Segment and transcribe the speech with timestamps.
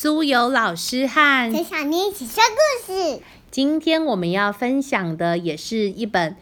[0.00, 3.20] 苏有老师和陈小妮一起说故事。
[3.50, 6.36] 今天我们要分享的也是一本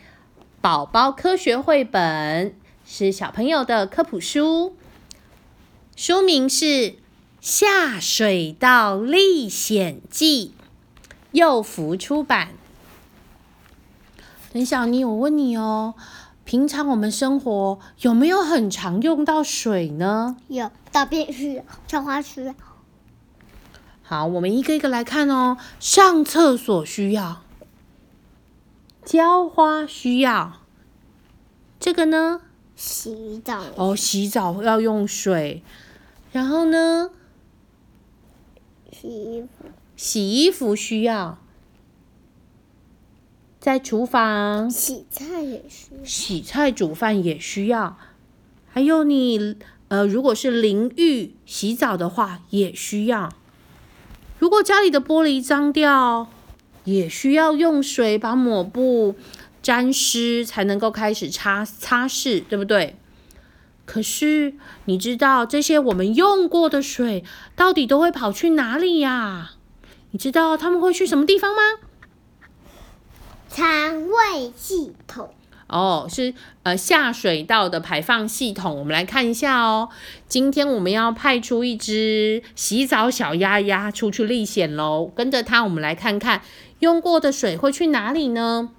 [0.61, 4.77] 宝宝科学绘本，是小朋友的科普书，
[5.97, 6.67] 书名是
[7.41, 10.53] 《下水道历险记》，
[11.33, 12.51] 幼福出版。
[14.53, 15.95] 等小妮，我问你哦，
[16.45, 20.37] 平常我们生活有没有很常用到水呢？
[20.49, 22.55] 有大便需要，浇花需要，
[24.09, 25.59] 好，我们一个一个来看哦。
[25.81, 27.43] 上厕所需要，
[29.05, 30.61] 浇花需要，
[31.81, 32.43] 这个呢？
[32.77, 35.65] 洗澡哦，洗澡要用水，
[36.31, 37.11] 然后呢？
[38.93, 39.49] 洗衣服，
[39.97, 41.39] 洗衣服需要，
[43.59, 46.05] 在厨房洗菜也需要。
[46.05, 47.99] 洗菜、煮饭也需要，
[48.69, 49.57] 还有你
[49.89, 53.33] 呃，如果是淋浴洗澡的话也需要。
[54.39, 56.29] 如果家里的玻璃脏掉，
[56.85, 59.17] 也需要用水把抹布
[59.63, 62.97] 沾湿，才能够开始擦擦拭，对不对？
[63.85, 64.55] 可是
[64.87, 69.53] 你知道这些我们用过的水到底都会跑去哪里呀？
[70.11, 71.63] 你知道他们会去什么地方吗？
[73.49, 75.33] 肠胃系统，
[75.69, 78.79] 哦，是呃下水道的排放系统。
[78.79, 79.89] 我们来看一下哦。
[80.29, 86.43] 今天我们要派出一只洗澡小鸭鸭出去历险喽，跟着它，我们来看看
[86.79, 88.71] 用过的水会去哪里呢？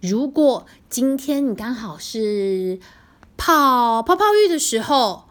[0.00, 2.78] 如果今天你刚好是
[3.36, 5.24] 泡泡泡浴的时候，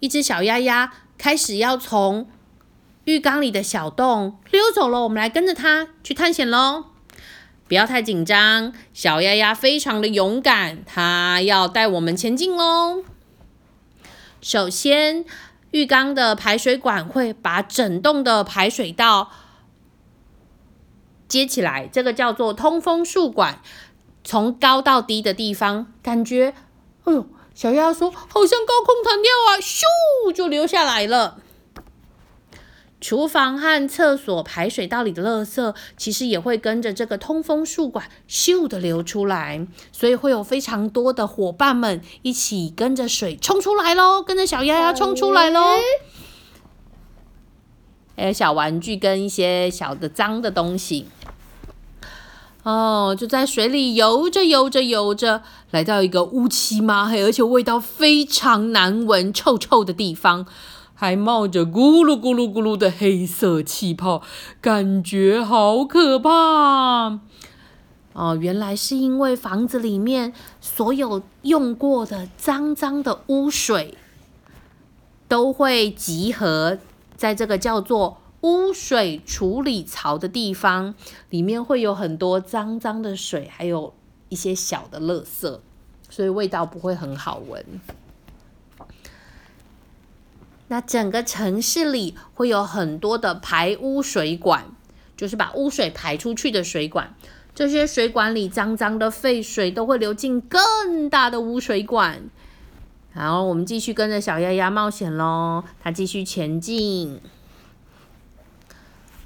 [0.00, 2.26] 一只小鸭鸭开始要从
[3.04, 6.95] 浴缸里的小洞溜走了，我们来跟着它去探险喽。
[7.68, 13.02] 不要太紧张，小鸭鸭非常的勇敢，它要带我们前进喽。
[14.40, 15.24] 首先，
[15.72, 19.32] 浴缸的排水管会把整栋的排水道
[21.26, 23.60] 接起来，这个叫做通风竖管。
[24.22, 26.54] 从高到低的地方，感觉，
[27.04, 31.38] 哎呦，小鸭说好像高空弹跳啊，咻就流下来了。
[32.98, 45.60] 厨房和厕所排水道里的垃圾，其实也会跟着这个通风束管咻的流出来，所以会有非常多的伙伴们一起跟着水冲出来喽，跟着小鸭鸭冲出来喽。
[48.16, 51.06] 还有小玩具跟一些小的脏的东西，
[52.62, 60.46] 哦，就在水里游着游着游着，来到一个乌漆嘛黑，而且味道非常难闻、臭臭的地方。
[60.98, 64.22] 还冒着咕噜咕噜咕噜的黑色气泡，
[64.62, 67.20] 感觉好可怕！
[68.14, 73.94] 哦，原来是因为房子里面所有用过的脏脏的污水，
[75.28, 76.78] 都会集合
[77.14, 80.94] 在这个叫做污水处理槽的地方，
[81.28, 83.92] 里面会有很多脏脏的水，还有
[84.30, 85.58] 一些小的垃圾，
[86.08, 87.62] 所以味道不会很好闻。
[90.68, 94.64] 那整个城市里会有很多的排污水管，
[95.16, 97.14] 就是把污水排出去的水管。
[97.54, 102.28] 这些水管里脏脏的废水都会流进更大的污水管。
[103.14, 107.18] 然后我们继续跟着小鸭鸭冒险喽，它继续前进。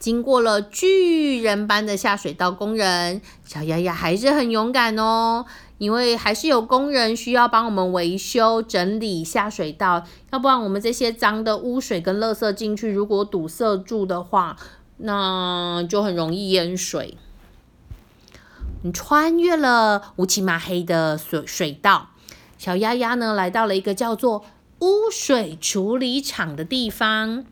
[0.01, 5.47] 经过了巨人般的下水道工人，小鸭鸭还是很勇敢哦。
[5.79, 14.59] 因为还是有工人需要帮我们维修整理下水道，要不然我们这些脏的污水跟垃圾进去，如果堵塞住的话，
[14.99, 17.17] 那就很容易淹水。
[18.93, 22.11] 穿越了乌漆麻黑的水水道，
[22.59, 24.45] 小鸭鸭呢来到了一个叫做
[24.81, 27.47] 污水处理厂的地方。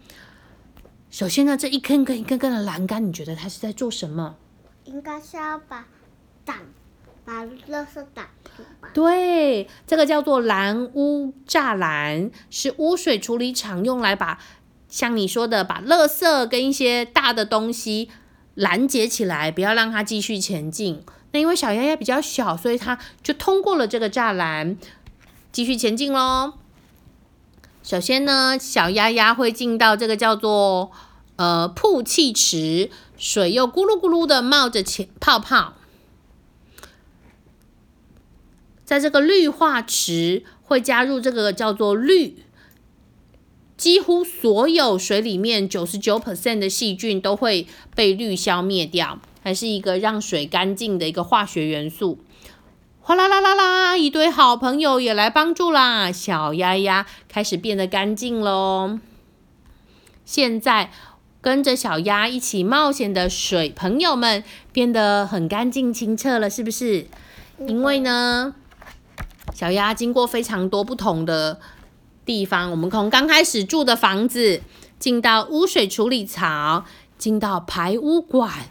[1.10, 4.36] 首先呢，这一根根一根根的栏杆，你觉得它是在做什么？
[4.84, 5.86] 应该是要把
[6.44, 6.56] 挡
[7.24, 8.26] 把垃圾挡
[8.56, 8.88] 住吧？
[8.94, 14.38] 对，这个叫做拦污栅栏，是污水处理厂用来把
[14.88, 18.10] 像你说的，把垃圾跟一些大的东西
[18.54, 21.03] 拦截起来，不要让它继续前进。
[21.33, 24.77] 那因为小鸭鸭比较小，所以它就通过了这个栅栏，
[25.53, 26.54] 继续前进喽。
[27.88, 30.92] 首先呢，小鸭鸭会进到这个叫做
[31.36, 35.72] 呃曝气池，水又咕噜咕噜的冒着前泡泡。
[38.84, 42.44] 在这个氯化池会加入这个叫做氯，
[43.78, 52.18] 几乎所有水里面九十九 percent 的细菌都会被氯消灭掉，还是一个让水干净的一个化学元素。
[53.09, 58.99] 哗啦啦啦啦，一堆好朋友也来帮助啦，小鸭鸭开始变得干净喽。
[60.27, 60.91] 现在
[61.41, 67.07] 跟着小鸭一起冒险的水朋友们变得很干净清澈了，是不是？
[67.66, 68.55] 因为呢，
[69.55, 71.59] 小鸭经过非常多不同的
[72.27, 74.60] 地方，我们从刚开始住的房子，
[74.99, 76.84] 进到污水处理槽，
[77.16, 78.66] 进到排污管，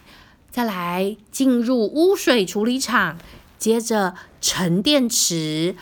[0.52, 3.18] 再来进入污水处理厂，
[3.58, 5.76] 接着沉淀池，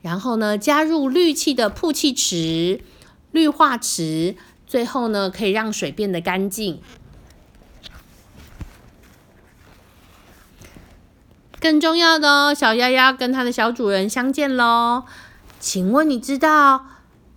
[0.00, 2.80] 然后呢加入氯气的曝气池、
[3.30, 4.36] 氯化池，
[4.66, 6.80] 最后呢可以让水变得干净。
[11.60, 15.04] 更重要的哦，小鸭鸭跟它的小主人相见喽。
[15.60, 16.86] 请问你知道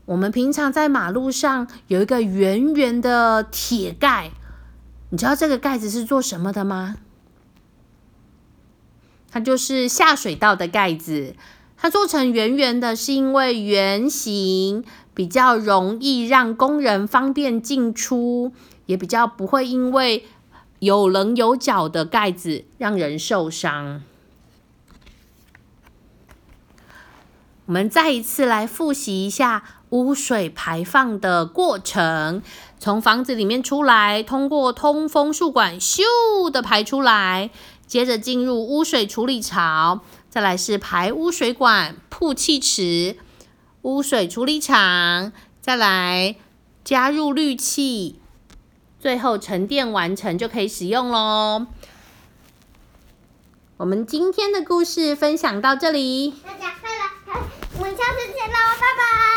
[0.06, 4.32] 我们平常在马路上有一个圆圆的铁盖，
[5.12, 6.96] 你知道这个盖子是做什么的吗？
[9.36, 11.36] 它就是下水道的盖子。
[11.76, 18.54] 它做成圆圆的，是因为圆形比较容易让工人方便进出，
[18.86, 20.26] 也比较不会因为
[20.80, 24.04] 有棱有角的盖子让人受伤。
[27.66, 32.42] 我们再一次来复习一下污水排放的过程：
[32.80, 36.04] 从房子里面出来，通过通风树管咻
[36.50, 37.50] 的排出来，
[37.88, 43.18] 接着进入污水处理槽，再来是排污水管、曝气池、
[43.84, 46.36] 污水处理厂，再来
[46.84, 48.20] 加入氯气，
[49.00, 51.68] 最后沉淀完成就可以使用喽。
[53.78, 56.34] 我们今天的故事分享到这里。
[56.46, 57.42] 大家快来，
[57.78, 59.35] 我们下次见喽，拜拜。